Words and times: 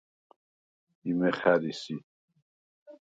იმე 1.11 1.29
ხა̈რი 1.37 1.71
სი? 1.81 1.95